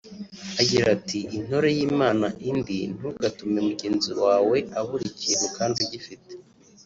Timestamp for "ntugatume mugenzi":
2.95-4.11